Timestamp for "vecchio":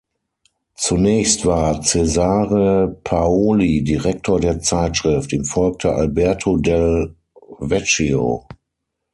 7.59-8.47